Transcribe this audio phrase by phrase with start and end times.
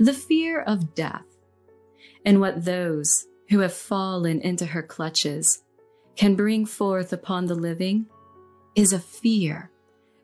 [0.00, 1.26] the fear of death,
[2.24, 5.62] and what those who have fallen into her clutches
[6.16, 8.06] can bring forth upon the living
[8.74, 9.70] is a fear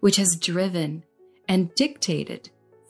[0.00, 1.04] which has driven
[1.46, 2.48] and dictated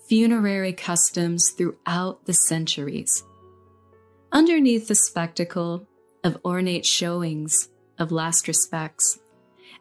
[0.09, 3.25] funerary customs throughout the centuries.
[4.31, 5.89] Underneath the spectacle
[6.23, 7.69] of ornate showings
[7.99, 9.19] of last respects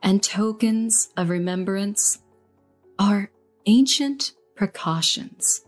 [0.02, 2.18] and tokens of remembrance
[2.98, 3.30] are
[3.68, 5.65] ancient precautions,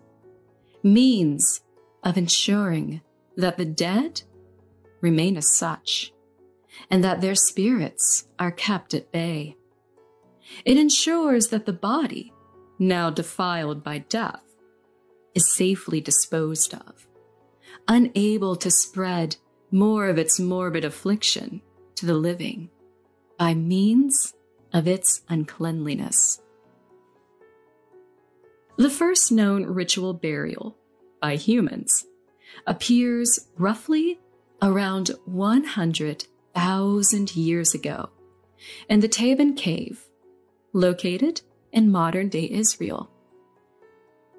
[0.84, 1.62] means
[2.04, 3.02] of ensuring
[3.36, 4.22] that the dead
[5.02, 6.14] remain as such
[6.90, 9.56] and that their spirits are kept at bay.
[10.66, 12.34] It ensures that the body,
[12.80, 14.44] now defiled by death,
[15.34, 17.08] is safely disposed of,
[17.88, 19.36] unable to spread
[19.72, 21.62] more of its morbid affliction
[21.96, 22.70] to the living
[23.38, 24.34] by means
[24.74, 26.42] of its uncleanliness.
[28.78, 30.78] The first known ritual burial
[31.20, 32.06] by humans
[32.68, 34.20] appears roughly
[34.62, 38.10] around 100,000 years ago
[38.88, 40.04] in the Tabun Cave,
[40.74, 43.10] located in modern day Israel.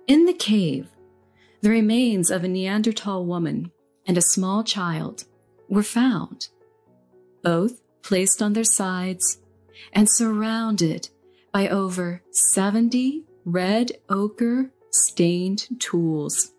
[0.07, 0.87] In the cave,
[1.61, 3.73] the remains of a Neanderthal woman
[4.07, 5.25] and a small child
[5.69, 6.47] were found,
[7.43, 9.39] both placed on their sides
[9.93, 11.09] and surrounded
[11.53, 16.53] by over 70 red ochre stained tools.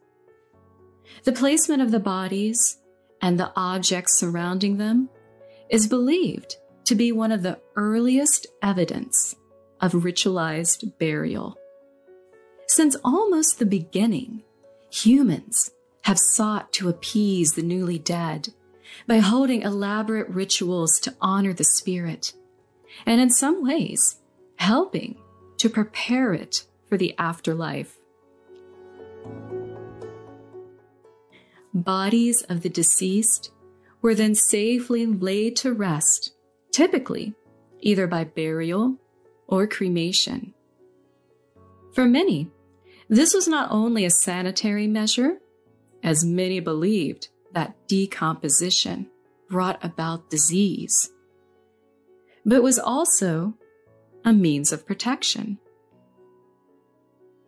[1.23, 2.79] The placement of the bodies
[3.21, 5.09] and the objects surrounding them
[5.69, 9.35] is believed to be one of the earliest evidence
[9.79, 11.57] of ritualized burial.
[12.67, 14.41] Since almost the beginning,
[14.89, 15.71] humans
[16.03, 18.49] have sought to appease the newly dead
[19.05, 22.33] by holding elaborate rituals to honor the spirit,
[23.05, 24.19] and in some ways,
[24.55, 25.19] helping
[25.57, 27.97] to prepare it for the afterlife.
[31.73, 33.51] Bodies of the deceased
[34.01, 36.33] were then safely laid to rest,
[36.71, 37.35] typically
[37.81, 38.97] either by burial
[39.47, 40.53] or cremation.
[41.93, 42.49] For many,
[43.07, 45.39] this was not only a sanitary measure,
[46.03, 49.09] as many believed that decomposition
[49.49, 51.11] brought about disease,
[52.45, 53.53] but was also
[54.23, 55.57] a means of protection.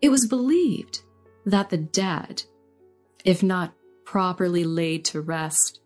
[0.01, 1.01] It was believed
[1.45, 2.43] that the dead,
[3.23, 3.73] if not
[4.03, 5.79] properly laid to rest,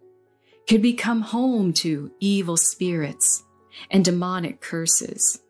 [0.67, 3.43] could become home to evil spirits
[3.91, 5.41] and demonic curses.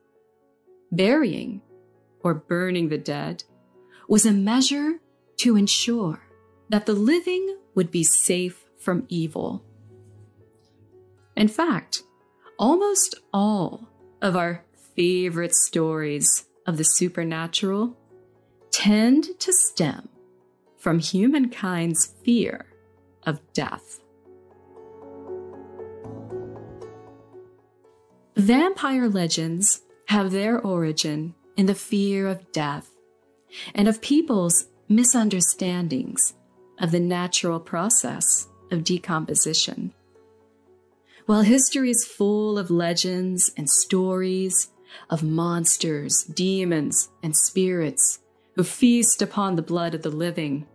[0.91, 1.61] Burying
[2.21, 3.43] or burning the dead
[4.07, 4.99] was a measure
[5.37, 6.21] to ensure
[6.69, 9.63] that the living would be safe from evil.
[11.35, 12.03] In fact,
[12.57, 13.87] almost all
[14.21, 14.63] of our
[14.95, 17.95] favorite stories of the supernatural
[18.75, 20.09] tend to stem
[20.75, 22.65] from humankind's fear
[23.23, 24.01] of death.
[28.35, 32.89] Vampire legends have their origin in the fear of death
[33.73, 36.33] and of people's misunderstandings
[36.77, 39.93] of the natural process of decomposition.
[41.27, 44.67] While history is full of legends and stories
[45.09, 48.19] of monsters, demons, and spirits
[48.55, 50.65] who feast upon the blood of the living,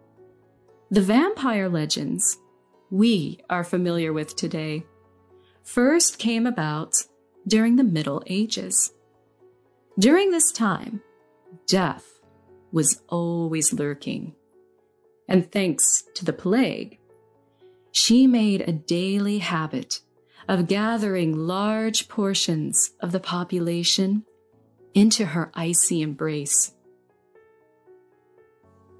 [0.91, 2.39] the vampire legends
[2.91, 4.85] we are familiar with today
[5.63, 6.95] first came about
[7.47, 8.93] during the Middle Ages.
[9.99, 11.01] During this time,
[11.67, 12.07] death
[12.73, 14.35] was always lurking.
[15.29, 16.99] And thanks to the plague,
[17.93, 20.01] she made a daily habit
[20.49, 24.25] of gathering large portions of the population
[24.95, 26.73] into her icy embrace.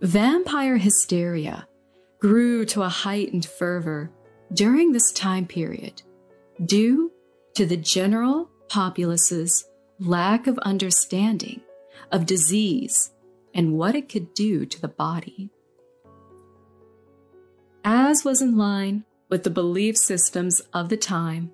[0.03, 1.69] Vampire hysteria
[2.21, 4.11] grew to a heightened fervor
[4.55, 6.01] during this time period
[6.65, 7.13] due
[7.55, 9.67] to the general populace's
[9.99, 11.61] lack of understanding
[12.11, 13.11] of disease
[13.53, 15.51] and what it could do to the body.
[17.85, 21.51] As was in line with the belief systems of the time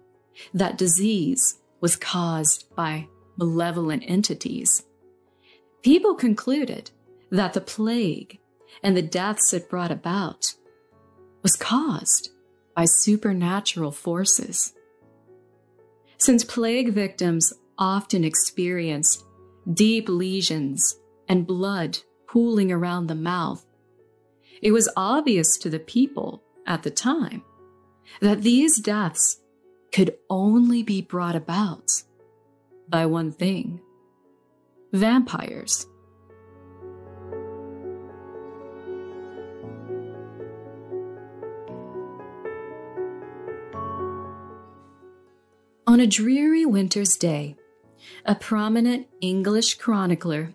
[0.54, 4.84] that disease was caused by malevolent entities,
[5.82, 6.92] people concluded
[7.30, 8.38] that the plague
[8.82, 10.54] and the deaths it brought about
[11.42, 12.30] was caused
[12.74, 14.72] by supernatural forces.
[16.18, 19.24] Since plague victims often experienced
[19.72, 23.64] deep lesions and blood pooling around the mouth,
[24.62, 27.42] it was obvious to the people at the time
[28.20, 29.40] that these deaths
[29.92, 31.90] could only be brought about
[32.88, 33.80] by one thing
[34.92, 35.86] vampires.
[45.88, 47.54] On a dreary winter's day,
[48.24, 50.52] a prominent English chronicler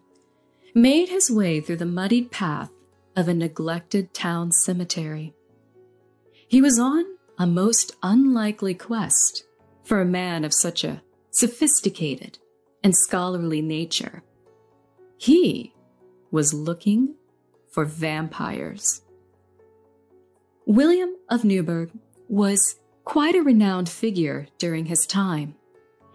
[0.75, 2.69] made his way through the muddied path
[3.15, 5.33] of a neglected town cemetery.
[6.49, 7.05] He was on
[7.37, 9.45] a most unlikely quest
[9.85, 12.37] for a man of such a sophisticated
[12.83, 14.23] and scholarly nature.
[15.17, 15.73] He
[16.29, 17.15] was looking
[17.69, 19.01] for vampires.
[20.65, 21.91] William of Newburgh
[22.27, 25.56] was quite a renowned figure during his time.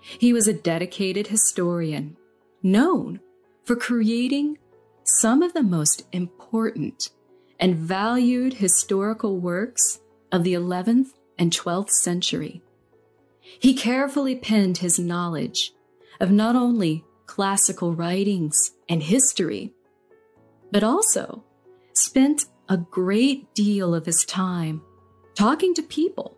[0.01, 2.17] He was a dedicated historian,
[2.63, 3.21] known
[3.65, 4.59] for creating
[5.05, 7.11] some of the most important
[7.59, 10.01] and valued historical works
[10.31, 12.63] of the 11th and 12th century.
[13.59, 15.73] He carefully penned his knowledge
[16.21, 19.73] of not only classical writings and history,
[20.71, 21.45] but also
[21.95, 24.83] spent a great deal of his time
[25.35, 26.36] talking to people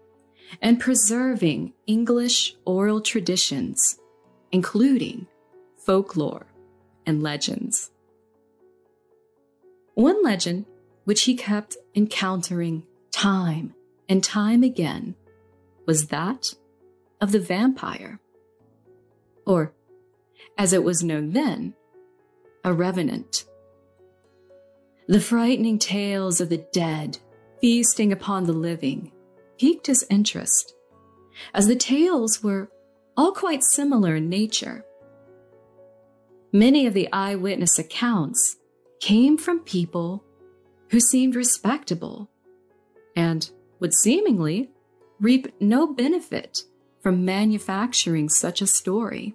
[0.61, 3.99] and preserving English oral traditions,
[4.53, 5.27] including
[5.77, 6.47] folklore
[7.07, 7.91] and legends.
[9.95, 10.67] One legend,
[11.05, 13.75] which he kept encountering time
[14.09, 15.17] and time again,
[15.87, 16.55] was that
[17.21, 18.21] of the vampire.
[19.47, 19.73] Or,
[20.57, 21.75] as it was known then,
[22.65, 23.45] a revenant.
[25.09, 27.19] The frightening tales of the dead
[27.61, 29.11] feasting upon the living
[29.59, 30.75] piqued his interest,
[31.55, 32.71] as the tales were
[33.17, 34.85] all quite similar in nature.
[36.53, 38.57] Many of the eyewitness accounts
[39.01, 40.25] came from people
[40.91, 42.31] who seemed respectable
[43.15, 43.51] and
[43.81, 44.71] would seemingly
[45.21, 46.63] reap no benefit
[47.03, 49.35] from manufacturing such a story.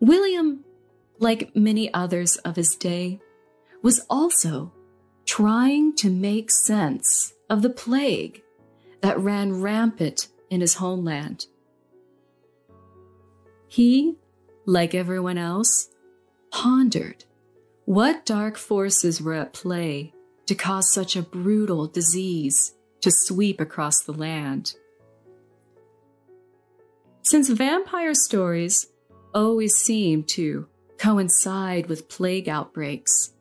[0.00, 0.64] William,
[1.18, 3.20] like many others of his day,
[3.82, 4.72] was also
[5.26, 8.42] trying to make sense of the plague
[9.04, 11.44] that ran rampant in his homeland.
[13.68, 14.16] He,
[14.64, 15.90] like everyone else,
[16.50, 17.26] pondered
[17.84, 20.14] what dark forces were at play
[20.46, 24.72] to cause such a brutal disease to sweep across the land.
[27.20, 28.86] Since vampire stories
[29.34, 30.66] always seem to
[30.96, 33.34] coincide with plague outbreaks,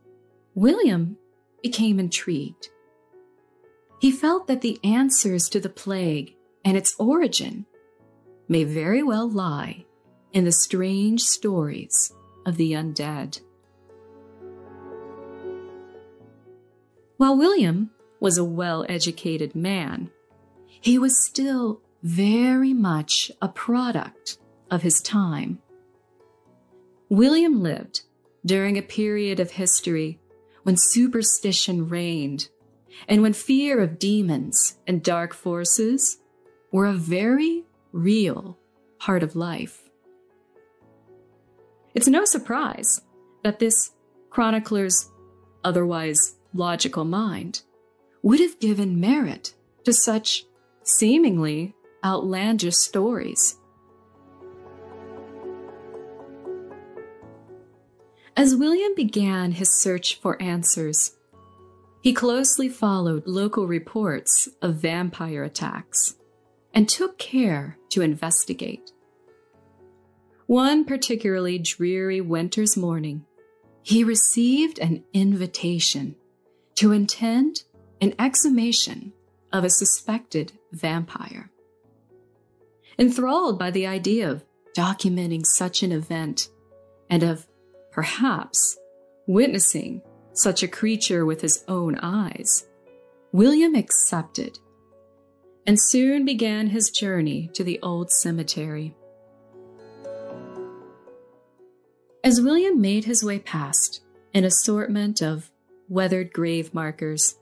[0.56, 1.16] William
[1.62, 2.68] became intrigued.
[4.04, 6.36] He felt that the answers to the plague
[6.66, 7.66] and its origin
[8.50, 9.86] may very well lie
[10.34, 12.14] in the strange stories
[12.46, 13.40] of the undead.
[17.16, 20.12] While William was a well educated man,
[20.68, 24.38] he was still very much a product
[24.70, 25.60] of his time.
[27.08, 28.02] William lived
[28.46, 30.20] during a period of history
[30.64, 32.50] when superstition reigned
[33.08, 36.18] and when fear of demons and dark forces
[36.72, 38.58] were a very real
[39.00, 39.84] part of life.
[41.94, 43.02] It's no surprise
[43.44, 43.92] that this
[44.30, 45.10] chronicler's
[45.64, 47.62] otherwise logical mind
[48.22, 50.46] would have given merit to such
[50.84, 53.58] seemingly outlandish stories.
[58.36, 61.16] As William began his search for answers,
[62.04, 66.16] he closely followed local reports of vampire attacks
[66.74, 68.92] and took care to investigate.
[70.46, 73.24] One particularly dreary winter's morning,
[73.84, 76.18] he received an invitation
[76.76, 77.64] to attend
[78.02, 79.14] an exhumation
[79.54, 81.52] of a suspected vampire.
[83.00, 84.44] Enthralled by the idea of
[84.76, 86.50] documenting such an event
[87.10, 87.48] and of
[87.94, 88.78] perhaps
[89.26, 90.02] witnessing
[90.34, 92.68] such a creature with his own eyes,
[93.32, 94.60] William accepted
[95.66, 98.96] and soon began his journey to the old cemetery.
[102.24, 104.02] As William made his way past
[104.34, 105.52] an assortment of
[105.90, 107.36] weathered grave markers.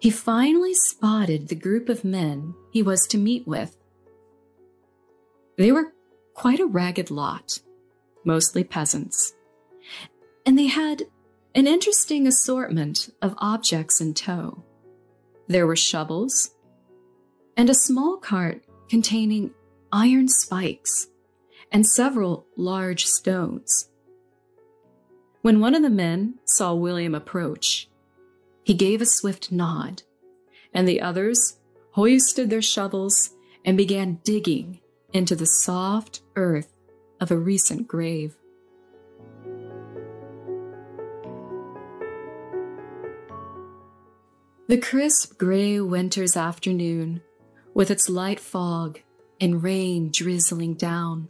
[0.00, 3.76] He finally spotted the group of men he was to meet with.
[5.56, 5.92] They were
[6.34, 7.60] quite a ragged lot,
[8.24, 9.32] mostly peasants,
[10.44, 11.04] and they had
[11.54, 14.64] an interesting assortment of objects in tow.
[15.46, 16.50] There were shovels
[17.56, 19.52] and a small cart containing
[19.92, 21.06] iron spikes
[21.70, 23.88] and several large stones.
[25.42, 27.88] When one of the men saw William approach,
[28.64, 30.02] he gave a swift nod,
[30.72, 31.58] and the others
[31.92, 33.30] hoisted their shovels
[33.64, 34.80] and began digging
[35.12, 36.72] into the soft earth
[37.20, 38.34] of a recent grave.
[44.66, 47.20] The crisp gray winter's afternoon,
[47.74, 48.98] with its light fog
[49.38, 51.28] and rain drizzling down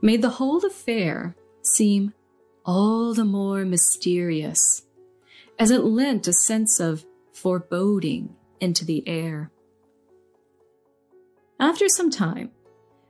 [0.00, 2.14] made the whole affair seem
[2.64, 4.86] all the more mysterious
[5.58, 9.50] as it lent a sense of foreboding into the air.
[11.60, 12.52] After some time,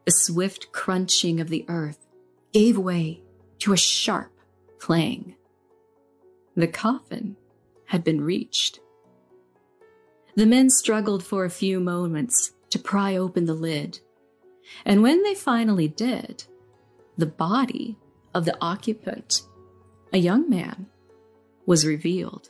[0.04, 2.04] the swift crunching of the earth
[2.52, 3.22] gave way
[3.60, 4.32] to a sharp
[4.80, 5.36] clang.
[6.56, 7.36] The coffin
[7.86, 8.80] had been reached.
[10.34, 14.00] The men struggled for a few moments to pry open the lid,
[14.84, 16.44] and when they finally did,
[17.18, 17.98] the body
[18.34, 19.42] of the occupant,
[20.12, 20.86] a young man,
[21.66, 22.48] was revealed.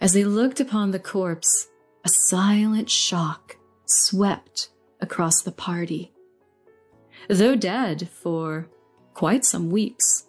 [0.00, 1.68] As they looked upon the corpse,
[2.04, 3.56] a silent shock
[3.86, 4.68] swept
[5.00, 6.12] across the party.
[7.28, 8.68] Though dead for
[9.14, 10.26] quite some weeks,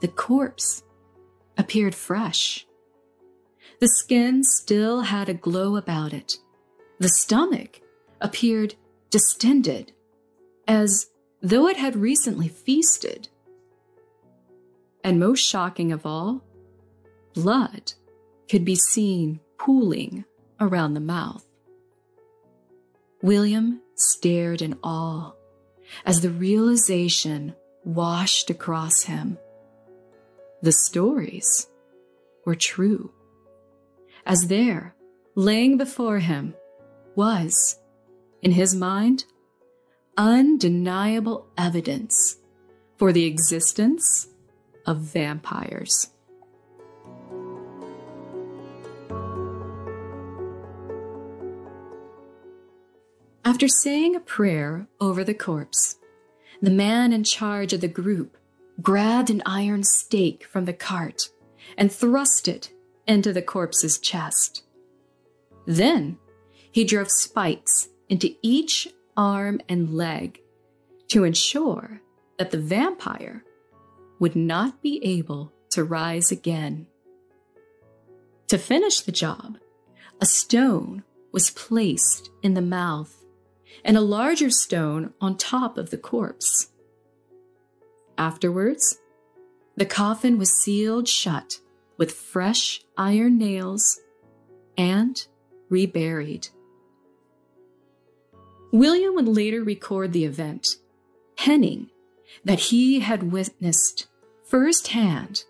[0.00, 0.84] the corpse
[1.58, 2.66] appeared fresh.
[3.80, 6.38] The skin still had a glow about it.
[6.98, 7.80] The stomach
[8.20, 8.74] appeared
[9.10, 9.92] distended,
[10.66, 11.06] as
[11.40, 13.28] though it had recently feasted.
[15.04, 16.42] And most shocking of all,
[17.34, 17.92] blood
[18.50, 20.24] could be seen pooling
[20.60, 21.44] around the mouth.
[23.22, 25.32] William stared in awe
[26.04, 27.54] as the realization
[27.84, 29.38] washed across him.
[30.62, 31.68] The stories
[32.44, 33.12] were true,
[34.28, 34.94] as there,
[35.34, 36.54] laying before him,
[37.16, 37.80] was,
[38.42, 39.24] in his mind,
[40.18, 42.36] undeniable evidence
[42.96, 44.28] for the existence
[44.86, 46.10] of vampires.
[53.44, 55.96] After saying a prayer over the corpse,
[56.60, 58.36] the man in charge of the group
[58.82, 61.30] grabbed an iron stake from the cart
[61.78, 62.70] and thrust it
[63.08, 64.62] into the corpse's chest.
[65.66, 66.18] Then
[66.70, 68.86] he drove spikes into each
[69.16, 70.40] arm and leg
[71.08, 72.00] to ensure
[72.38, 73.42] that the vampire
[74.20, 76.86] would not be able to rise again.
[78.48, 79.58] To finish the job,
[80.20, 83.24] a stone was placed in the mouth
[83.84, 86.70] and a larger stone on top of the corpse.
[88.16, 88.98] Afterwards,
[89.76, 91.58] the coffin was sealed shut
[91.98, 94.00] with fresh iron nails
[94.78, 95.26] and
[95.68, 96.48] reburied.
[98.72, 100.66] William would later record the event,
[101.36, 101.90] penning
[102.44, 104.06] that he had witnessed
[104.46, 105.44] firsthand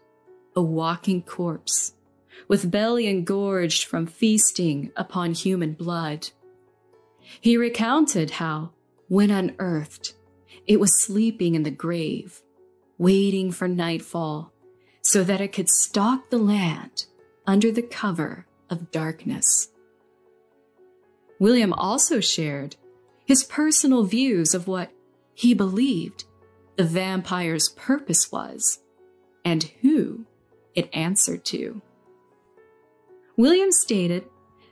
[0.56, 1.94] a walking corpse
[2.48, 6.30] with belly engorged from feasting upon human blood.
[7.40, 8.72] He recounted how,
[9.08, 10.14] when unearthed,
[10.66, 12.40] it was sleeping in the grave,
[12.96, 14.52] waiting for nightfall
[15.08, 17.06] so that it could stalk the land
[17.46, 19.68] under the cover of darkness.
[21.38, 22.76] William also shared
[23.24, 24.90] his personal views of what
[25.32, 26.24] he believed
[26.76, 28.80] the vampire's purpose was
[29.46, 30.26] and who
[30.74, 31.80] it answered to.
[33.34, 34.26] William stated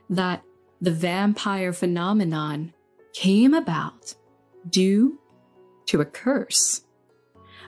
[0.07, 0.43] that
[0.79, 2.75] the vampire phenomenon
[3.11, 4.13] came about
[4.69, 5.17] due
[5.87, 6.83] to a curse.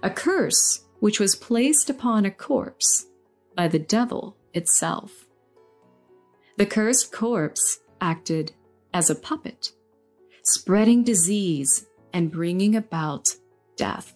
[0.04, 3.08] A curse which was placed upon a corpse
[3.56, 5.26] by the devil itself.
[6.58, 8.52] The cursed corpse acted
[8.94, 9.72] as a puppet,
[10.44, 13.28] spreading disease and bringing about
[13.78, 14.14] death.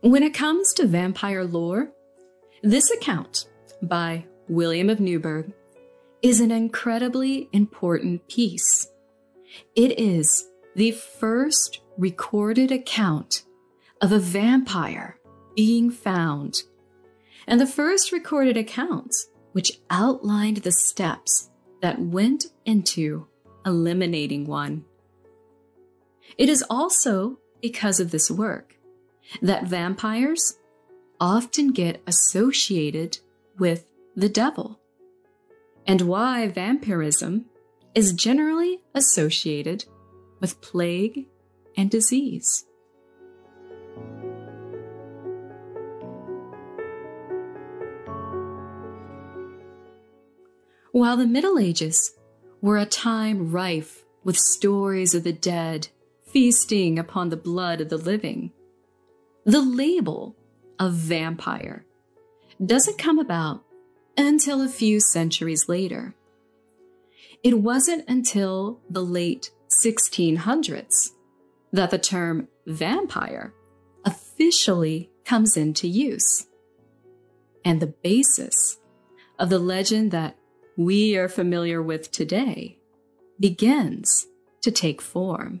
[0.00, 1.90] When it comes to vampire lore,
[2.62, 3.48] this account
[3.82, 5.52] by William of Newburgh
[6.22, 8.88] is an incredibly important piece.
[9.74, 13.44] It is the first recorded account
[14.00, 15.18] of a vampire
[15.56, 16.62] being found,
[17.46, 19.14] and the first recorded account
[19.52, 23.26] which outlined the steps that went into
[23.64, 24.84] eliminating one.
[26.36, 28.74] It is also because of this work
[29.40, 30.58] that vampires
[31.20, 33.18] often get associated
[33.58, 33.86] with
[34.16, 34.80] the devil,
[35.86, 37.46] and why vampirism
[37.94, 39.84] is generally associated
[40.40, 41.26] with plague
[41.76, 42.64] and disease.
[50.92, 52.12] While the Middle Ages
[52.60, 55.88] were a time rife with stories of the dead
[56.22, 58.52] feasting upon the blood of the living,
[59.44, 60.36] the label
[60.78, 61.84] of vampire
[62.64, 63.63] doesn't come about
[64.16, 66.14] until a few centuries later.
[67.42, 69.50] It wasn't until the late
[69.84, 71.10] 1600s
[71.72, 73.52] that the term vampire
[74.04, 76.46] officially comes into use.
[77.64, 78.78] And the basis
[79.38, 80.36] of the legend that
[80.76, 82.78] we are familiar with today
[83.40, 84.26] begins
[84.62, 85.60] to take form.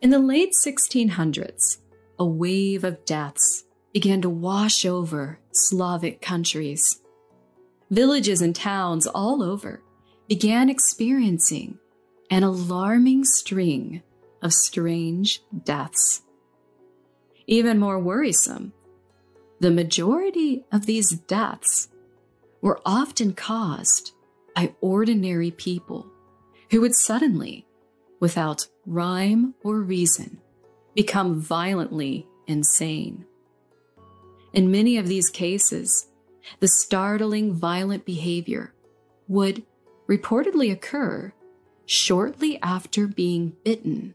[0.00, 1.78] In the late 1600s,
[2.18, 7.00] a wave of deaths began to wash over Slavic countries.
[7.90, 9.82] Villages and towns all over
[10.28, 11.78] began experiencing
[12.30, 14.02] an alarming string
[14.42, 16.22] of strange deaths.
[17.46, 18.72] Even more worrisome,
[19.58, 21.88] the majority of these deaths
[22.62, 24.12] were often caused
[24.54, 26.06] by ordinary people
[26.70, 27.66] who would suddenly,
[28.20, 30.38] without rhyme or reason,
[30.94, 33.26] become violently insane.
[34.52, 36.08] In many of these cases,
[36.58, 38.72] the startling violent behavior
[39.28, 39.62] would
[40.08, 41.32] reportedly occur
[41.86, 44.14] shortly after being bitten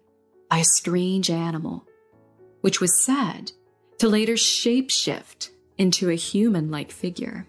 [0.49, 1.85] by a strange animal,
[2.61, 3.51] which was said
[3.97, 7.47] to later shapeshift into a human like figure.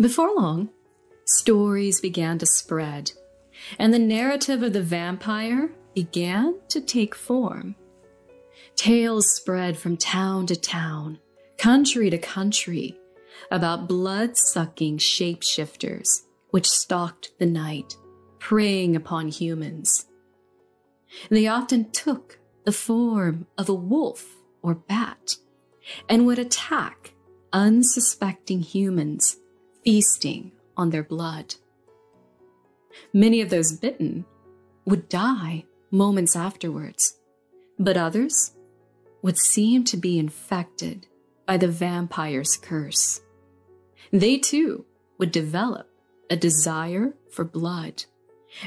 [0.00, 0.70] Before long,
[1.26, 3.12] stories began to spread,
[3.78, 7.74] and the narrative of the vampire began to take form.
[8.76, 11.18] Tales spread from town to town,
[11.56, 12.96] country to country,
[13.50, 16.06] about blood sucking shapeshifters
[16.50, 17.96] which stalked the night,
[18.38, 20.06] preying upon humans.
[21.30, 25.34] They often took the form of a wolf or bat
[26.08, 27.12] and would attack
[27.52, 29.38] unsuspecting humans
[29.84, 31.56] feasting on their blood.
[33.12, 34.26] Many of those bitten
[34.84, 37.18] would die moments afterwards,
[37.78, 38.52] but others
[39.22, 41.06] would seem to be infected
[41.46, 43.20] by the vampire's curse.
[44.12, 44.84] They too
[45.18, 45.88] would develop
[46.30, 48.04] a desire for blood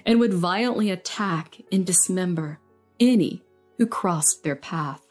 [0.05, 2.59] and would violently attack and dismember
[2.99, 3.43] any
[3.77, 5.01] who crossed their path.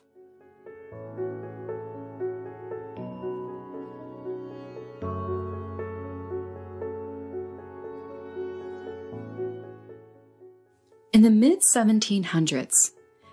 [11.20, 12.92] In the mid 1700s,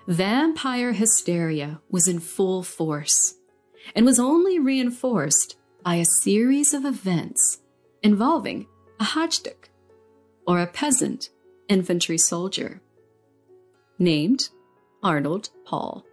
[0.10, 3.36] vampire hysteria was in full force
[3.95, 7.60] and was only reinforced by a series of events
[8.04, 8.67] involving
[9.00, 9.69] a hajduk,
[10.45, 11.30] or a peasant
[11.69, 12.82] infantry soldier,
[13.97, 14.50] named
[15.02, 16.06] Arnold Paul.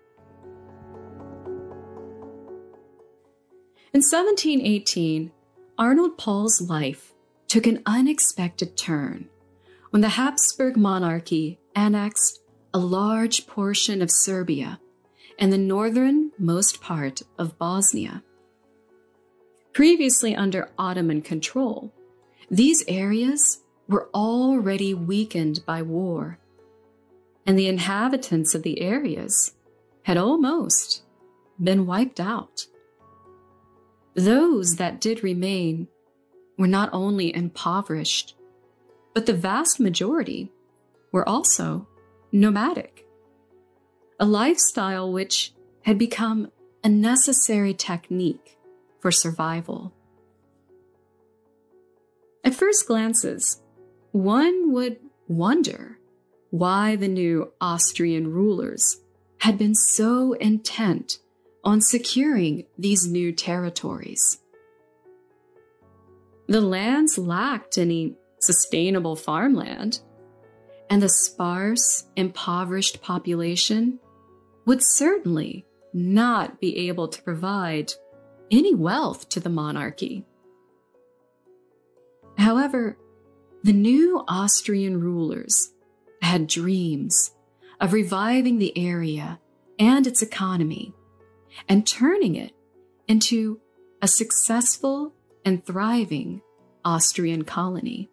[3.93, 5.33] In 1718,
[5.77, 7.13] Arnold Paul's life
[7.49, 9.29] took an unexpected turn
[9.91, 12.41] when the Habsburg monarchy annexed
[12.73, 14.81] a large portion of Serbia
[15.39, 18.23] and the northernmost part of Bosnia.
[19.73, 21.93] Previously under Ottoman control,
[22.51, 26.39] these areas were already weakened by war,
[27.47, 29.55] and the inhabitants of the areas
[30.03, 31.03] had almost
[31.63, 32.67] been wiped out.
[34.15, 35.89] Those that did remain
[36.57, 38.37] were not only impoverished,
[39.13, 40.53] but the vast majority
[41.15, 41.87] were also
[42.33, 43.07] nomadic,
[44.19, 46.51] a lifestyle which had become
[46.83, 48.59] a necessary technique
[48.99, 49.95] for survival.
[52.43, 53.63] At first glances,
[54.11, 54.99] one would
[55.29, 56.01] wonder
[56.51, 59.01] why the new Austrian rulers
[59.39, 61.19] had been so intent
[61.63, 64.41] on securing these new territories.
[66.49, 70.01] The lands lacked any sustainable farmland,
[70.95, 73.99] and the sparse, impoverished population
[74.65, 77.93] would certainly not be able to provide
[78.49, 80.25] any wealth to the monarchy.
[82.39, 82.97] However,
[83.65, 85.73] the new Austrian rulers
[86.23, 87.33] had dreams
[87.81, 89.41] of reviving the area
[89.81, 90.95] and its economy
[91.69, 92.53] and turning it
[93.09, 93.61] into
[94.01, 95.13] a successful
[95.45, 96.41] and thriving
[96.85, 98.11] Austrian colony.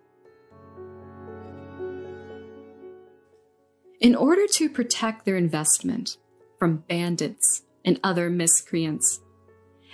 [4.02, 6.18] In order to protect their investment
[6.58, 9.22] from bandits and other miscreants,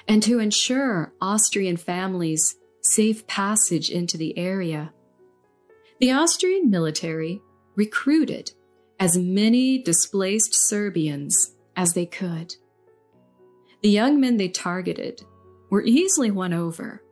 [0.07, 4.93] and to ensure Austrian families safe passage into the area,
[5.99, 7.41] the Austrian military
[7.75, 8.51] recruited
[8.97, 12.55] as many displaced Serbians as they could.
[13.81, 15.21] The young men they targeted
[15.69, 17.03] were easily won over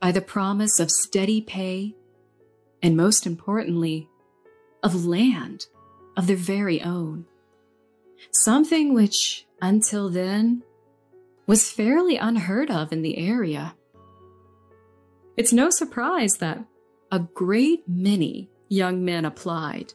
[0.00, 1.94] by the promise of steady pay
[2.82, 4.08] and, most importantly,
[4.82, 5.66] of land
[6.16, 7.26] of their very own.
[8.30, 10.62] Something which, until then,
[11.46, 13.74] was fairly unheard of in the area.
[15.36, 16.64] It's no surprise that
[17.10, 19.92] a great many young men applied,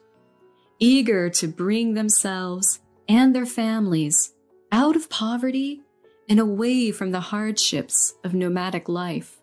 [0.80, 4.34] eager to bring themselves and their families
[4.72, 5.82] out of poverty
[6.30, 9.40] and away from the hardships of nomadic life.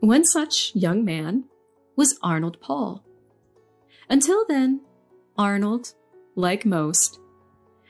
[0.00, 1.44] One such young man
[1.94, 3.05] was Arnold Paul.
[4.08, 4.80] Until then,
[5.36, 5.94] Arnold,
[6.34, 7.18] like most,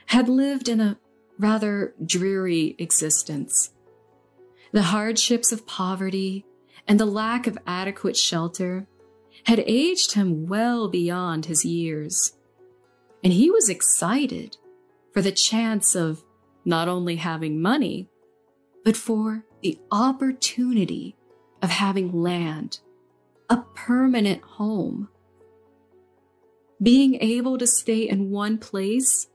[0.07, 0.99] had lived in a
[1.39, 3.73] rather dreary existence.
[4.73, 6.47] The hardships of poverty
[6.89, 8.87] and the lack of adequate shelter
[9.45, 12.33] had aged him well beyond his years,
[13.23, 14.57] and he was excited
[15.13, 16.23] for the chance of
[16.65, 18.09] not only having money,
[18.85, 21.17] but for the opportunity
[21.63, 22.81] of having land,
[23.49, 25.09] a permanent home.
[26.83, 29.29] Being able to stay in one place,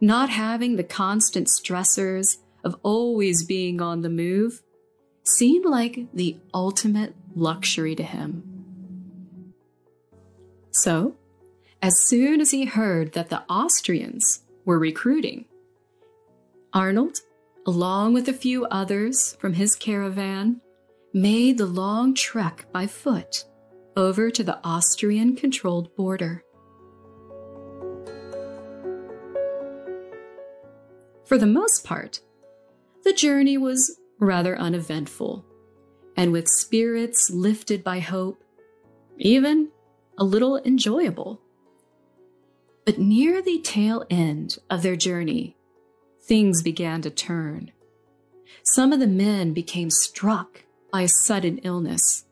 [0.00, 4.62] not having the constant stressors of always being on the move,
[5.24, 8.42] seemed like the ultimate luxury to him.
[10.70, 11.16] So,
[11.82, 15.46] as soon as he heard that the Austrians were recruiting,
[16.72, 17.18] Arnold,
[17.66, 20.60] along with a few others from his caravan,
[21.12, 23.44] made the long trek by foot
[23.96, 26.44] over to the Austrian controlled border.
[31.26, 32.20] For the most part,
[33.02, 35.44] the journey was rather uneventful,
[36.16, 38.44] and with spirits lifted by hope,
[39.18, 39.70] even
[40.16, 41.40] a little enjoyable.
[42.84, 45.56] But near the tail end of their journey,
[46.22, 47.72] things began to turn.
[48.62, 50.62] Some of the men became struck
[50.92, 52.24] by a sudden illness,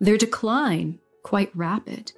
[0.00, 2.10] their decline quite rapid.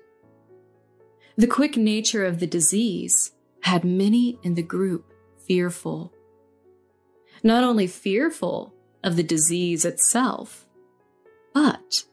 [1.36, 5.12] The quick nature of the disease had many in the group
[5.46, 6.13] fearful.
[7.44, 8.72] Not only fearful
[9.04, 10.66] of the disease itself,
[11.52, 12.04] but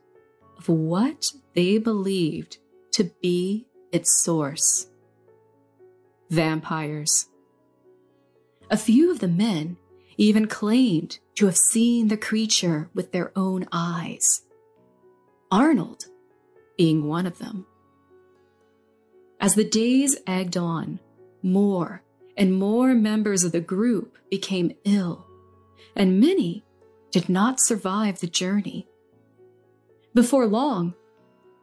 [0.58, 2.58] of what they believed
[2.92, 4.88] to be its source
[6.30, 7.28] vampires.
[8.70, 9.78] A few of the men
[10.18, 14.44] even claimed to have seen the creature with their own eyes,
[15.50, 16.06] Arnold
[16.78, 17.66] being one of them.
[19.40, 21.00] As the days egged on,
[21.42, 22.04] more
[22.42, 25.28] and more members of the group became ill,
[25.96, 26.64] and many
[27.12, 28.88] did not survive the journey.
[30.16, 30.96] Before long,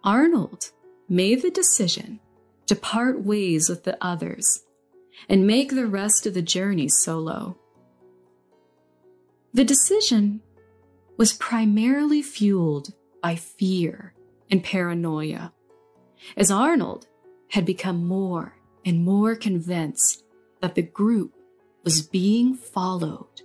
[0.05, 0.71] Arnold
[1.09, 2.21] made the decision
[2.67, 4.63] to part ways with the others
[5.29, 7.59] and make the rest of the journey solo.
[9.53, 10.43] The decision
[11.17, 14.15] was primarily fueled by fear
[14.49, 15.53] and paranoia,
[16.37, 17.09] as Arnold
[17.49, 20.23] had become more and more convinced
[20.61, 21.35] that the group
[21.85, 23.43] was being followed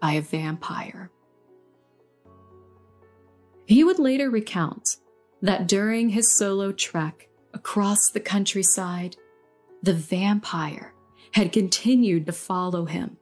[0.00, 1.10] by a vampire.
[3.66, 4.96] He would later recount
[5.40, 9.16] that during his solo trek across the countryside,
[9.82, 10.94] the vampire
[11.32, 13.16] had continued to follow him,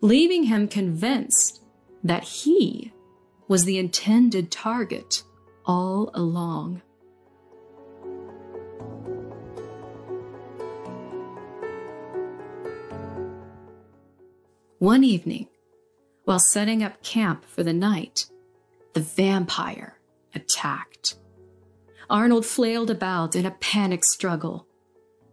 [0.00, 1.62] leaving him convinced
[2.02, 2.92] that he
[3.48, 5.22] was the intended target
[5.64, 6.82] all along.
[14.78, 15.48] One evening,
[16.24, 18.26] while setting up camp for the night,
[18.92, 19.98] the vampire
[20.34, 21.16] attacked.
[22.10, 24.66] Arnold flailed about in a panic struggle,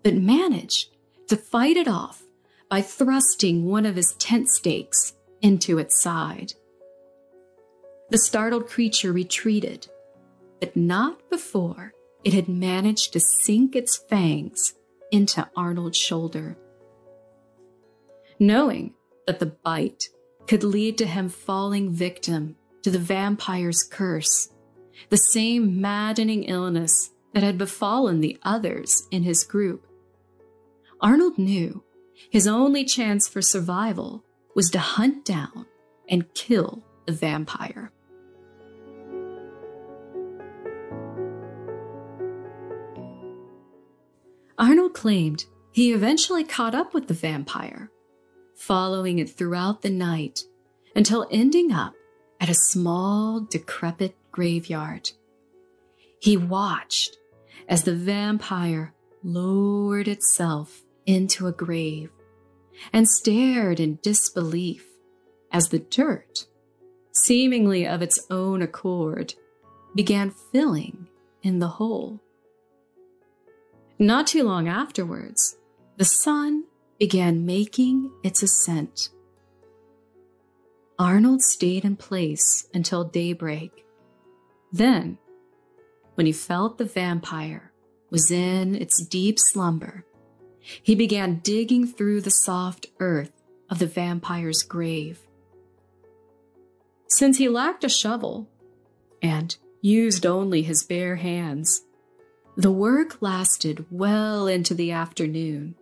[0.02, 0.96] but managed
[1.28, 2.24] to fight it off
[2.70, 6.54] by thrusting one of his tent stakes into its side.
[8.12, 9.88] The startled creature retreated,
[10.62, 11.92] but not before
[12.24, 14.74] it had managed to sink its fangs
[15.12, 16.58] into Arnold's shoulder.
[18.40, 18.94] Knowing
[19.26, 20.04] that the bite
[20.48, 24.50] could lead to him falling victim to the vampire's curse,
[25.10, 29.88] the same maddening illness that had befallen the others in his group.
[31.02, 31.84] Arnold knew
[32.30, 34.24] his only chance for survival
[34.56, 35.66] was to hunt down
[36.08, 37.92] and kill the vampire.
[44.58, 47.90] Arnold claimed he eventually caught up with the vampire,
[48.66, 50.44] following it throughout the night
[50.96, 51.94] until ending up
[52.40, 55.12] at a small, decrepit graveyard.
[56.22, 57.18] He watched
[57.68, 62.10] as the vampire lowered itself into a grave
[62.94, 64.86] and stared in disbelief
[65.52, 66.48] as the dirt,
[67.12, 69.34] seemingly of its own accord,
[69.94, 71.08] began filling
[71.42, 72.22] in the hole.
[74.00, 75.58] Not too long afterwards,
[75.98, 76.64] the sun
[77.04, 79.10] began making its ascent
[80.98, 83.86] Arnold stayed in place until daybreak.
[84.72, 85.18] Then,
[86.14, 87.74] when he felt the vampire
[88.10, 90.06] was in its deep slumber,
[90.62, 93.34] he began digging through the soft earth
[93.70, 95.20] of the vampire's grave.
[97.10, 98.48] Since he lacked a shovel
[99.22, 101.82] and used only his bare hands,
[102.56, 105.76] the work lasted well into the afternoon.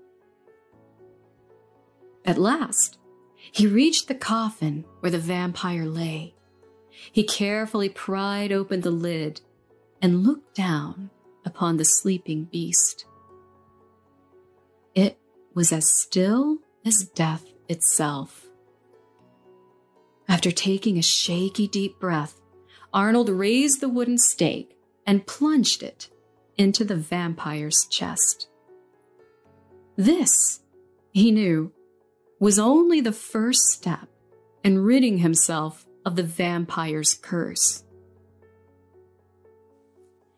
[2.25, 2.97] At last,
[3.35, 6.35] he reached the coffin where the vampire lay.
[7.11, 9.41] He carefully pried open the lid
[10.01, 11.09] and looked down
[11.45, 13.05] upon the sleeping beast.
[14.93, 15.17] It
[15.53, 18.45] was as still as death itself.
[20.27, 22.39] After taking a shaky deep breath,
[22.93, 26.09] Arnold raised the wooden stake and plunged it
[26.57, 28.47] into the vampire's chest.
[29.95, 30.61] This,
[31.11, 31.71] he knew,
[32.41, 34.09] was only the first step
[34.63, 37.83] in ridding himself of the vampire's curse.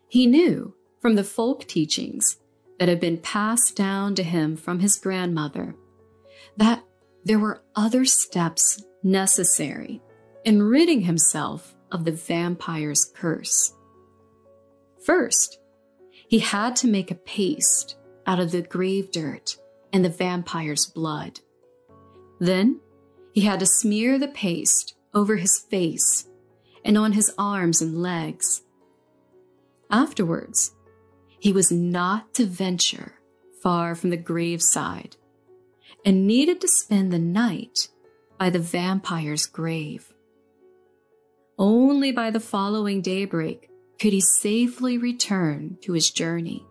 [0.09, 2.37] He knew from the folk teachings
[2.77, 5.75] that had been passed down to him from his grandmother
[6.57, 6.83] that
[7.23, 10.01] there were other steps necessary
[10.43, 13.73] in ridding himself of the vampire's curse.
[15.05, 15.57] First,
[16.27, 17.95] he had to make a paste
[18.27, 19.55] out of the grave dirt
[19.93, 21.39] and the vampire's blood.
[22.43, 22.81] Then
[23.31, 26.27] he had to smear the paste over his face
[26.83, 28.63] and on his arms and legs.
[29.89, 30.75] Afterwards,
[31.39, 33.13] he was not to venture
[33.61, 35.15] far from the graveside
[36.05, 37.87] and needed to spend the night
[38.37, 40.11] by the vampire's grave.
[41.57, 43.69] Only by the following daybreak
[44.01, 46.65] could he safely return to his journey.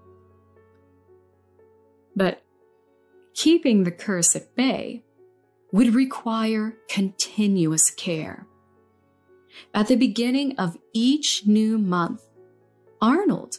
[2.14, 2.42] But
[3.32, 5.04] keeping the curse at bay
[5.72, 8.46] would require continuous care.
[9.74, 12.22] At the beginning of each new month,
[13.00, 13.56] Arnold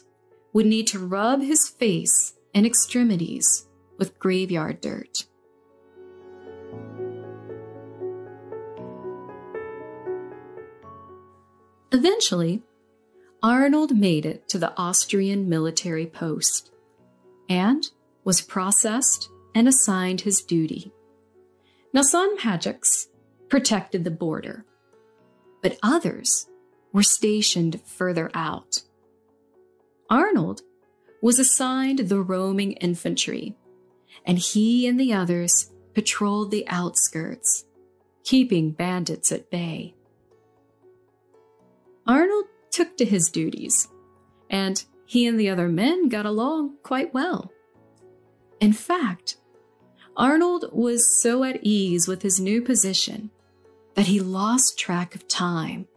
[0.52, 3.66] would need to rub his face and extremities
[3.98, 5.26] with graveyard dirt.
[11.92, 12.62] Eventually,
[13.42, 16.72] Arnold made it to the Austrian military post
[17.48, 17.84] and
[18.24, 20.93] was processed and assigned his duty.
[21.94, 22.36] Now, some
[23.48, 24.66] protected the border,
[25.62, 26.48] but others
[26.92, 28.82] were stationed further out.
[30.10, 30.62] Arnold
[31.22, 33.56] was assigned the roaming infantry,
[34.26, 37.64] and he and the others patrolled the outskirts,
[38.24, 39.94] keeping bandits at bay.
[42.08, 43.86] Arnold took to his duties,
[44.50, 47.52] and he and the other men got along quite well.
[48.60, 49.36] In fact,
[50.16, 53.30] Arnold was so at ease with his new position
[53.94, 55.88] that he lost track of time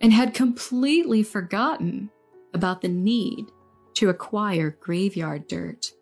[0.00, 2.10] and had completely forgotten
[2.54, 3.46] about the need
[3.94, 5.92] to acquire graveyard dirt.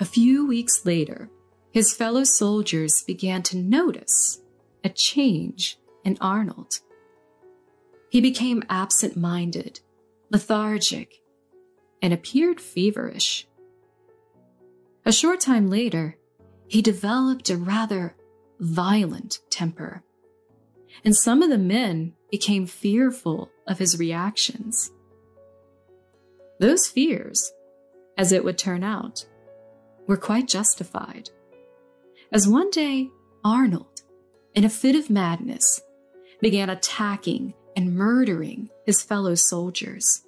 [0.00, 1.30] A few weeks later,
[1.70, 4.40] his fellow soldiers began to notice
[4.82, 6.80] a change in Arnold.
[8.10, 9.80] He became absent minded,
[10.30, 11.20] lethargic,
[12.02, 13.46] and appeared feverish.
[15.04, 16.16] A short time later,
[16.68, 18.16] he developed a rather
[18.58, 20.02] violent temper,
[21.04, 24.90] and some of the men became fearful of his reactions.
[26.58, 27.52] Those fears,
[28.16, 29.26] as it would turn out,
[30.06, 31.30] were quite justified.
[32.32, 33.10] As one day,
[33.44, 34.02] Arnold,
[34.54, 35.80] in a fit of madness,
[36.40, 40.25] began attacking and murdering his fellow soldiers.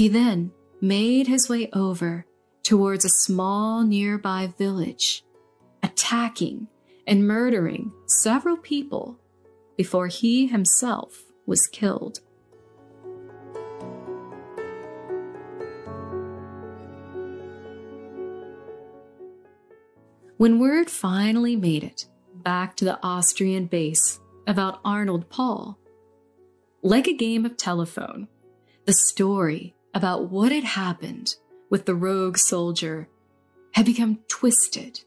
[0.00, 2.24] He then made his way over
[2.62, 5.22] towards a small nearby village,
[5.82, 6.68] attacking
[7.06, 9.18] and murdering several people
[9.76, 12.20] before he himself was killed.
[20.38, 25.78] When word finally made it back to the Austrian base about Arnold Paul,
[26.82, 28.28] like a game of telephone,
[28.86, 31.34] the story about what had happened
[31.68, 33.08] with the rogue soldier
[33.72, 35.00] had become twisted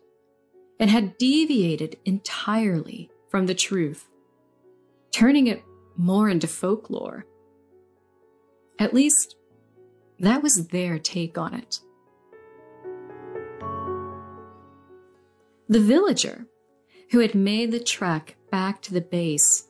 [0.80, 4.08] and had deviated entirely from the truth,
[5.12, 5.64] turning it
[5.96, 7.26] more into folklore.
[8.80, 9.36] At least,
[10.20, 11.80] that was their take on it.
[15.70, 16.46] The villager,
[17.12, 19.70] who had made the trek back to the base,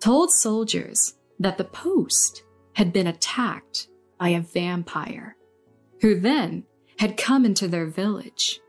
[0.00, 2.42] told soldiers that the post
[2.74, 5.36] had been attacked by a vampire,
[6.00, 6.64] who then
[6.98, 8.60] had come into their village.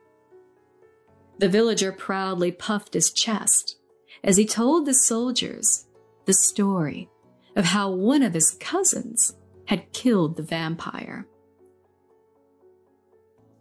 [1.39, 3.77] The villager proudly puffed his chest
[4.23, 5.87] as he told the soldiers
[6.25, 7.09] the story
[7.55, 9.35] of how one of his cousins
[9.65, 11.25] had killed the vampire.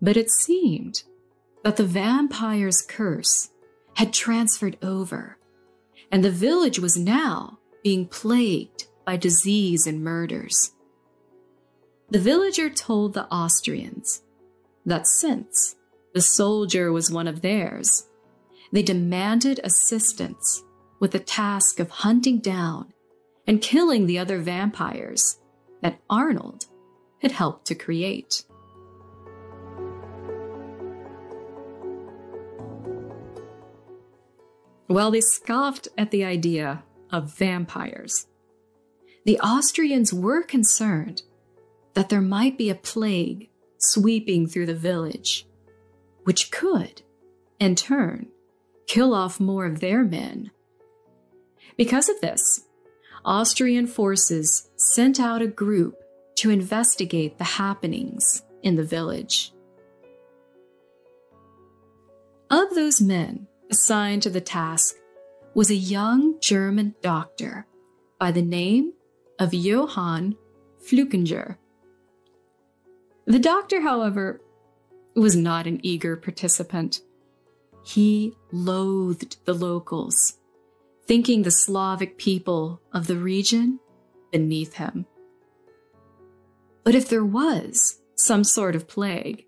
[0.01, 1.03] But it seemed
[1.64, 3.51] that the vampire's curse
[3.94, 5.38] had transferred over,
[6.11, 10.72] and the village was now being plagued by disease and murders.
[12.11, 14.23] The villager told the Austrians
[14.87, 15.77] that since
[16.14, 18.09] the soldier was one of theirs,
[18.73, 20.64] they demanded assistance
[21.01, 22.94] with the task of hunting down
[23.47, 25.38] and killing the other vampires
[25.83, 26.64] that Arnold
[27.21, 28.44] had helped to create.
[34.87, 38.27] While they scoffed at the idea of vampires,
[39.27, 41.21] the Austrians were concerned
[41.98, 45.48] that there might be a plague sweeping through the village,
[46.22, 47.02] which could,
[47.58, 48.28] in turn,
[48.87, 50.52] kill off more of their men.
[51.76, 52.61] Because of this,
[53.24, 55.96] Austrian forces sent out a group
[56.37, 59.52] to investigate the happenings in the village.
[62.48, 64.94] Of those men assigned to the task
[65.52, 67.66] was a young German doctor
[68.20, 68.92] by the name
[69.40, 70.37] of Johann
[70.88, 71.56] Flückinger.
[73.29, 74.41] The doctor, however,
[75.14, 77.03] was not an eager participant.
[77.85, 80.38] He loathed the locals,
[81.07, 83.81] thinking the Slavic people of the region
[84.33, 85.05] beneath him.
[86.85, 89.45] But if there was some sort of plague,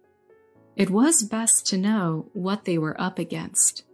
[0.77, 3.85] it was best to know what they were up against.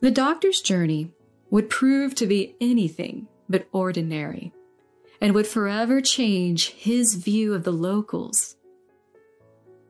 [0.00, 1.12] The doctor's journey
[1.50, 4.54] would prove to be anything but ordinary
[5.24, 8.56] and would forever change his view of the locals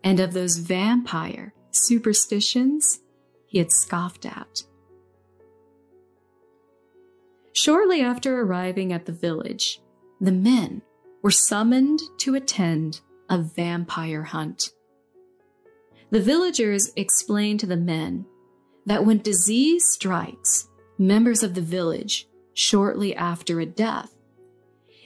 [0.05, 3.01] and of those vampire superstitions
[3.44, 4.62] he had scoffed at.
[7.53, 9.81] Shortly after arriving at the village,
[10.20, 10.83] the men
[11.20, 14.70] were summoned to attend a vampire hunt.
[16.11, 18.25] The villagers explained to the men
[18.87, 24.13] that when disease strikes members of the village shortly after a death,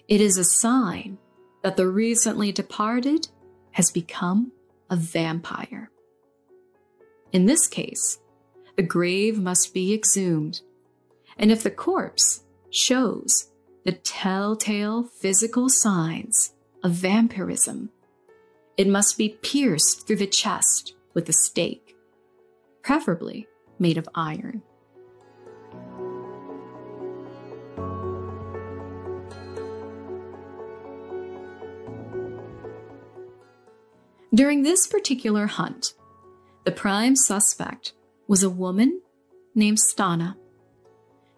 [0.08, 1.18] it is a sign
[1.62, 3.28] that the recently departed
[3.72, 4.50] has become
[4.90, 5.90] a vampire.
[7.30, 8.18] In this case,
[8.76, 10.62] the grave must be exhumed,
[11.36, 13.50] and if the corpse shows
[13.84, 17.90] the telltale physical signs of vampirism,
[18.78, 21.96] it must be pierced through the chest with a stake,
[22.82, 23.46] preferably
[23.78, 24.62] made of iron.
[34.38, 35.94] During this particular hunt,
[36.64, 37.94] the prime suspect
[38.28, 39.02] was a woman
[39.56, 40.36] named Stana.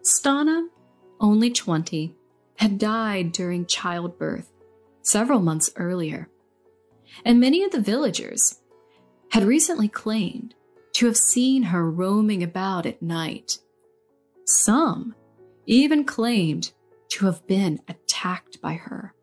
[0.03, 0.67] Stana,
[1.19, 2.15] only 20,
[2.57, 4.51] had died during childbirth
[5.01, 6.29] several months earlier,
[7.25, 8.59] and many of the villagers
[9.31, 10.53] had recently claimed
[10.93, 13.57] to have seen her roaming about at night.
[14.45, 15.15] Some
[15.65, 16.71] even claimed
[17.13, 19.15] to have been attacked by her.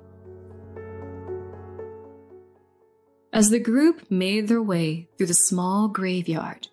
[3.32, 6.68] As the group made their way through the small graveyard,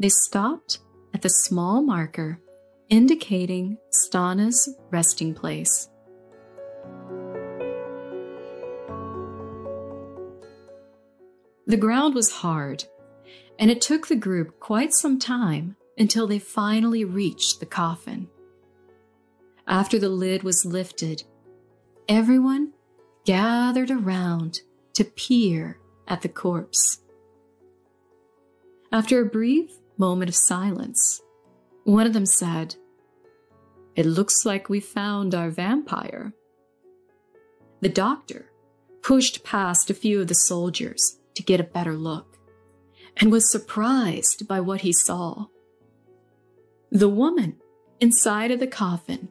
[0.00, 0.78] they stopped
[1.12, 2.40] at the small marker
[2.88, 5.88] indicating Stana's resting place.
[11.66, 12.84] The ground was hard,
[13.58, 18.28] and it took the group quite some time until they finally reached the coffin.
[19.66, 21.24] After the lid was lifted,
[22.08, 22.72] everyone
[23.24, 24.60] gathered around
[24.96, 25.78] to peer
[26.08, 27.00] at the corpse.
[28.90, 31.20] After a brief moment of silence,
[31.84, 32.76] one of them said,
[33.94, 36.32] It looks like we found our vampire.
[37.82, 38.50] The doctor
[39.02, 42.38] pushed past a few of the soldiers to get a better look
[43.18, 45.46] and was surprised by what he saw.
[46.90, 47.56] The woman
[48.00, 49.28] inside of the coffin,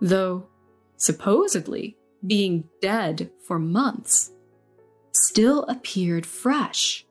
[0.00, 0.46] though
[0.96, 4.32] supposedly being dead for months,
[5.24, 7.04] still appeared fresh,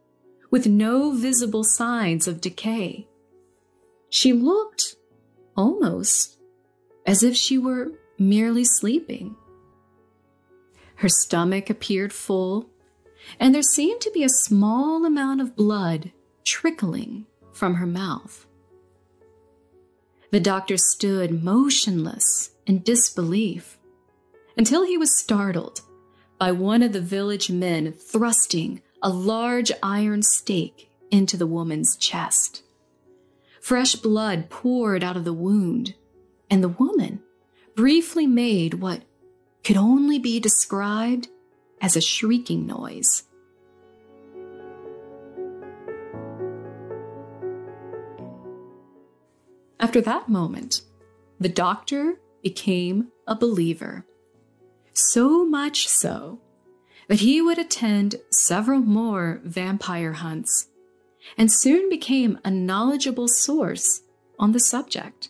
[0.52, 3.08] with no visible signs of decay.
[4.10, 4.96] She looked
[5.58, 6.38] almost
[7.06, 9.36] as if she were merely sleeping.
[10.96, 12.70] Her stomach appeared full,
[13.40, 16.12] and there seemed to be a small amount of blood
[16.44, 18.46] trickling from her mouth.
[20.32, 23.78] The doctor stood motionless in disbelief
[24.58, 25.82] until he was startled
[26.38, 32.64] by one of the village men thrusting a large iron stake into the woman's chest.
[33.62, 35.96] Fresh blood poured out of the wound,
[36.50, 37.22] and the woman
[37.76, 39.02] briefly made what
[39.64, 41.28] could only be described
[41.82, 43.24] as a shrieking noise.
[49.80, 50.82] After that moment,
[51.40, 54.06] the doctor became a believer.
[54.96, 56.40] So much so
[57.10, 60.70] that he would attend several more vampire hunts
[61.38, 64.02] and soon became a knowledgeable source
[64.40, 65.30] on the subject.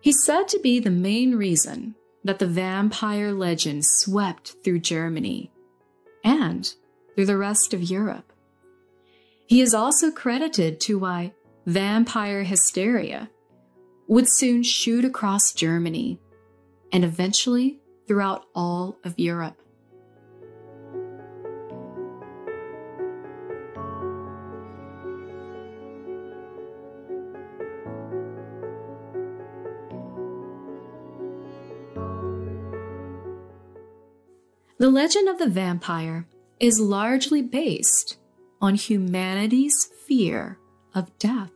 [0.00, 5.52] He's said to be the main reason that the vampire legend swept through Germany
[6.24, 6.72] and
[7.14, 8.32] through the rest of Europe.
[9.46, 11.34] He is also credited to why
[11.66, 13.30] vampire hysteria
[14.08, 16.18] would soon shoot across Germany
[16.94, 19.60] and eventually throughout all of Europe.
[34.78, 36.28] The legend of the vampire
[36.60, 38.18] is largely based
[38.60, 40.58] on humanity's fear
[40.94, 41.50] of death.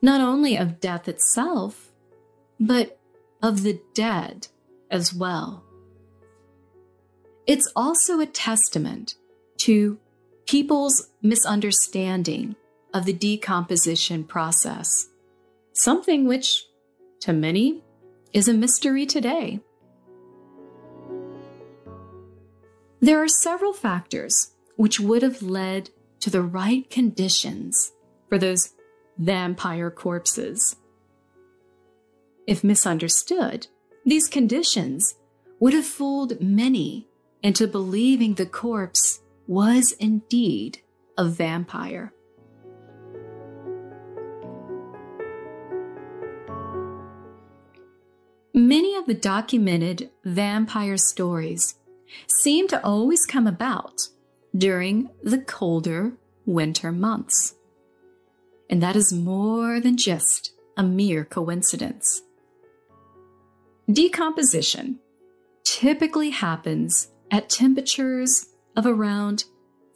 [0.00, 1.92] Not only of death itself,
[2.58, 2.98] but
[3.42, 4.48] of the dead
[4.90, 5.64] as well.
[7.46, 9.16] It's also a testament
[9.58, 9.98] to
[10.46, 12.56] people's misunderstanding
[12.94, 15.08] of the decomposition process,
[15.72, 16.66] something which,
[17.20, 17.82] to many,
[18.32, 19.60] is a mystery today.
[23.00, 25.90] There are several factors which would have led
[26.20, 27.92] to the right conditions
[28.28, 28.70] for those
[29.18, 30.76] vampire corpses.
[32.46, 33.68] If misunderstood,
[34.04, 35.14] these conditions
[35.60, 37.06] would have fooled many
[37.42, 40.80] into believing the corpse was indeed
[41.16, 42.12] a vampire.
[48.54, 51.76] Many of the documented vampire stories
[52.42, 54.08] seem to always come about
[54.56, 56.14] during the colder
[56.44, 57.54] winter months.
[58.68, 62.22] And that is more than just a mere coincidence.
[63.90, 65.00] Decomposition
[65.64, 69.44] typically happens at temperatures of around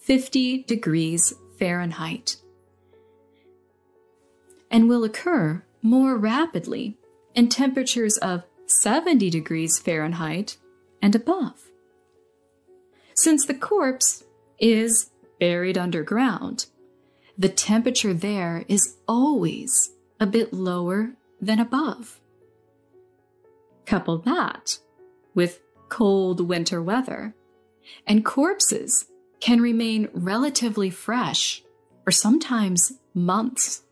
[0.01, 2.37] 50 degrees Fahrenheit
[4.71, 6.99] and will occur more rapidly
[7.35, 10.57] in temperatures of 70 degrees Fahrenheit
[11.01, 11.71] and above.
[13.15, 14.25] Since the corpse
[14.59, 16.67] is buried underground,
[17.39, 22.21] the temperature there is always a bit lower than above.
[23.87, 24.79] Couple that
[25.35, 27.35] with cold winter weather,
[28.07, 29.07] and corpses
[29.39, 31.63] can remain relatively fresh
[32.03, 33.83] for sometimes months.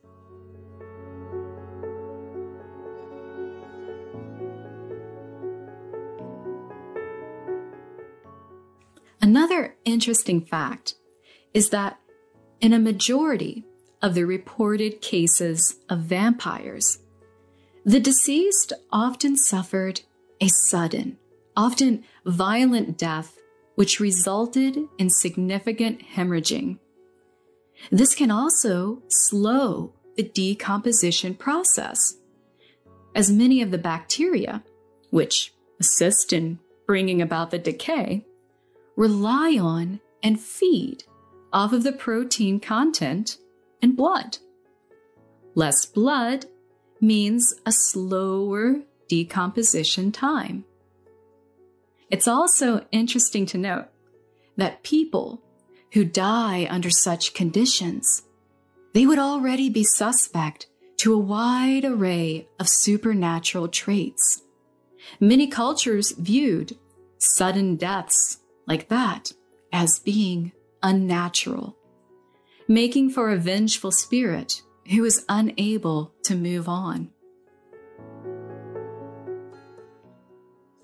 [9.22, 10.96] Another interesting fact
[11.54, 12.00] is that
[12.60, 13.64] in a majority
[14.02, 16.98] of the reported cases of vampires,
[17.84, 20.00] the deceased often suffered
[20.40, 21.18] a sudden,
[21.56, 23.38] often violent death,
[23.74, 26.78] which resulted in significant hemorrhaging.
[27.90, 32.16] This can also slow the decomposition process,
[33.14, 34.62] as many of the bacteria,
[35.10, 38.24] which assist in bringing about the decay,
[38.96, 41.04] rely on and feed
[41.52, 43.38] off of the protein content
[43.82, 44.38] in blood.
[45.54, 46.46] Less blood
[47.00, 50.64] means a slower decomposition time.
[52.10, 53.86] It's also interesting to note
[54.56, 55.42] that people
[55.92, 58.22] who die under such conditions,
[58.92, 60.66] they would already be suspect
[60.98, 64.42] to a wide array of supernatural traits.
[65.20, 66.76] Many cultures viewed
[67.18, 69.32] sudden deaths like that
[69.72, 71.76] as being unnatural,
[72.68, 77.10] making for a vengeful spirit who is unable to move on.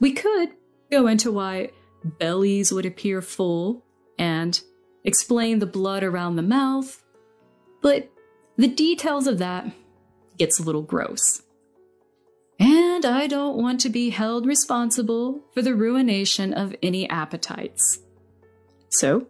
[0.00, 0.50] We could
[0.90, 1.70] go into why
[2.04, 3.84] bellies would appear full
[4.18, 4.60] and
[5.04, 7.02] explain the blood around the mouth,
[7.82, 8.10] but
[8.56, 9.70] the details of that
[10.38, 11.42] gets a little gross.
[12.58, 18.00] And I don't want to be held responsible for the ruination of any appetites.
[18.90, 19.28] So,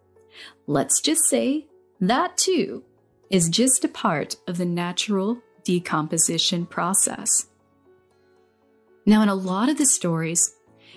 [0.67, 1.67] let's just say
[2.01, 2.83] that too
[3.31, 7.47] is just a part of the natural decomposition process.
[9.05, 10.53] Now, in a lot of the stories,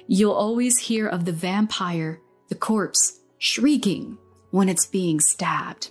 [0.07, 4.19] you'll always hear of the vampire, the corpse, shrieking
[4.51, 5.91] when it's being stabbed.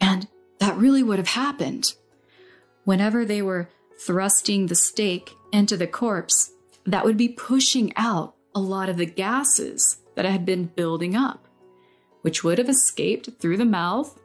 [0.00, 0.26] And
[0.58, 1.94] that really would have happened
[2.84, 3.68] whenever they were
[4.00, 6.52] thrusting the stake into the corpse,
[6.86, 11.46] that would be pushing out a lot of the gases that had been building up,
[12.22, 14.18] which would have escaped through the mouth,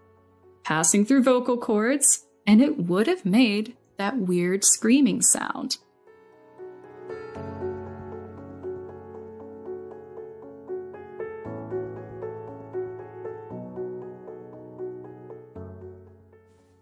[0.68, 5.78] passing through vocal cords, and it would have made that weird screaming sound.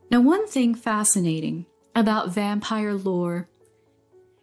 [0.10, 3.48] Now, one thing fascinating about vampire lore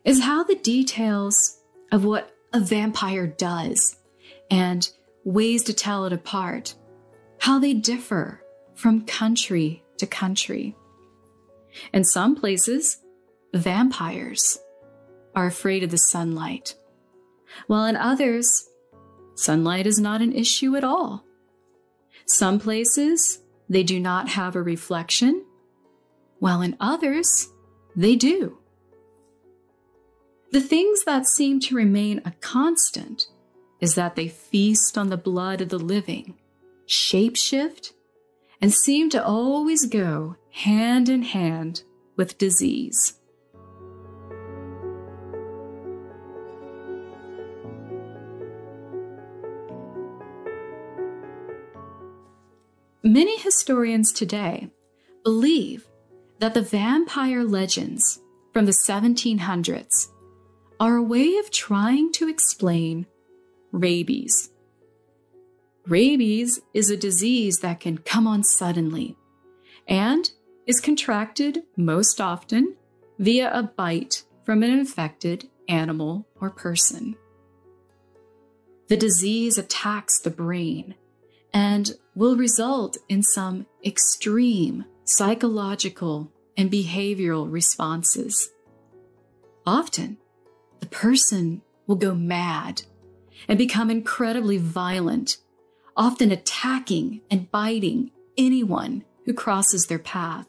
[0.04, 1.58] is how the details
[1.90, 3.96] of what a vampire does
[4.52, 4.88] and
[5.24, 6.76] ways to tell it apart,
[7.40, 8.41] how they differ
[8.74, 10.76] from country to country.
[11.92, 12.98] In some places,
[13.54, 14.58] vampires
[15.34, 16.74] are afraid of the sunlight,
[17.66, 18.68] while in others,
[19.34, 21.24] sunlight is not an issue at all.
[22.26, 25.44] Some places, they do not have a reflection,
[26.38, 27.48] while in others,
[27.96, 28.58] they do.
[30.50, 33.28] The things that seem to remain a constant
[33.80, 36.34] is that they feast on the blood of the living,
[36.86, 37.92] shapeshift,
[38.62, 41.82] and seem to always go hand in hand
[42.16, 43.14] with disease.
[53.02, 54.70] Many historians today
[55.24, 55.88] believe
[56.38, 58.20] that the vampire legends
[58.52, 60.08] from the 1700s
[60.78, 63.06] are a way of trying to explain
[63.72, 64.51] rabies.
[65.86, 69.16] Rabies is a disease that can come on suddenly
[69.88, 70.30] and
[70.66, 72.76] is contracted most often
[73.18, 77.16] via a bite from an infected animal or person.
[78.88, 80.94] The disease attacks the brain
[81.52, 88.50] and will result in some extreme psychological and behavioral responses.
[89.66, 90.18] Often,
[90.80, 92.82] the person will go mad
[93.48, 95.38] and become incredibly violent,
[95.96, 100.46] often attacking and biting anyone who crosses their path.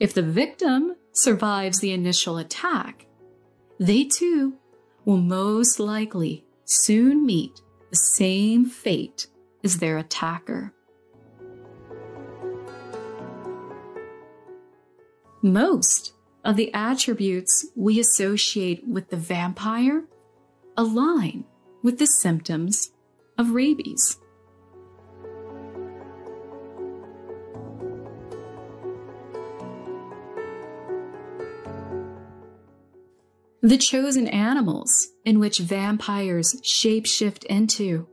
[0.00, 3.06] If the victim survives the initial attack,
[3.78, 4.54] they too
[5.04, 7.60] will most likely soon meet
[7.90, 9.28] the same fate
[9.64, 10.72] as their attacker.
[15.42, 16.12] Most
[16.44, 20.04] of the attributes we associate with the vampire
[20.76, 21.44] align
[21.82, 22.90] with the symptoms
[23.38, 24.18] of rabies.
[33.62, 38.08] The chosen animals in which vampires shapeshift into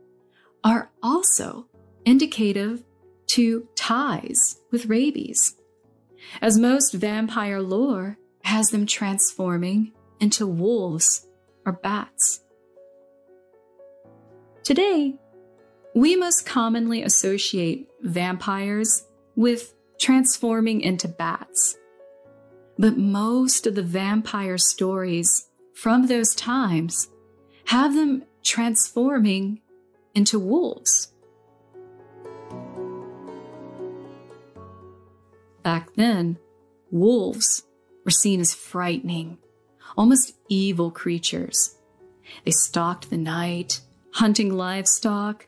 [0.64, 1.66] are also
[2.04, 2.82] indicative
[3.28, 5.56] to ties with rabies,
[6.42, 11.26] as most vampire lore has them transforming into wolves
[11.64, 12.40] or bats.
[14.66, 15.14] Today,
[15.94, 19.06] we most commonly associate vampires
[19.36, 21.76] with transforming into bats.
[22.76, 27.06] But most of the vampire stories from those times
[27.66, 29.60] have them transforming
[30.16, 31.12] into wolves.
[35.62, 36.38] Back then,
[36.90, 37.62] wolves
[38.04, 39.38] were seen as frightening,
[39.96, 41.76] almost evil creatures.
[42.44, 43.82] They stalked the night,
[44.16, 45.46] hunting livestock,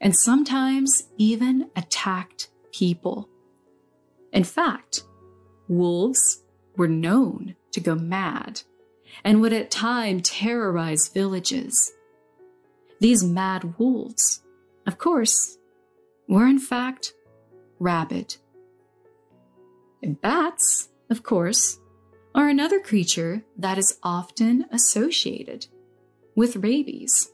[0.00, 3.28] and sometimes even attacked people.
[4.32, 5.02] In fact,
[5.66, 6.44] wolves
[6.76, 8.62] were known to go mad
[9.24, 11.92] and would at times terrorize villages.
[13.00, 14.44] These mad wolves,
[14.86, 15.58] of course,
[16.28, 17.14] were in fact
[17.80, 18.36] rabid.
[20.04, 21.80] And bats, of course,
[22.32, 25.66] are another creature that is often associated
[26.36, 27.33] with rabies.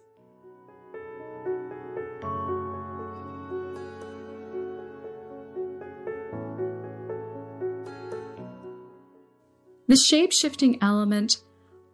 [9.90, 11.38] The shape shifting element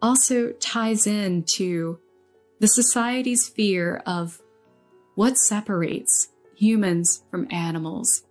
[0.03, 1.97] also ties into
[2.59, 4.39] the society's fear of
[5.15, 8.21] what separates humans from animals,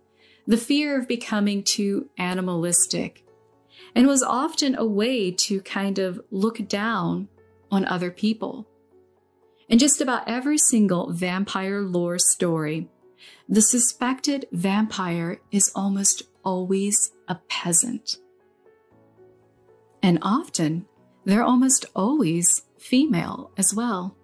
[0.47, 3.25] the fear of becoming too animalistic,
[3.93, 7.27] and was often a way to kind of look down
[7.69, 8.65] on other people.
[9.67, 12.87] In just about every single vampire lore story,
[13.49, 18.15] the suspected vampire is almost always a peasant
[20.07, 20.85] and often
[21.25, 24.15] they're almost always female as well.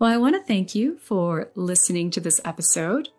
[0.00, 3.10] Well, I want to thank you for listening to this episode,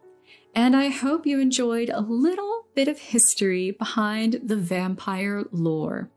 [0.53, 6.09] and I hope you enjoyed a little bit of history behind the vampire lore.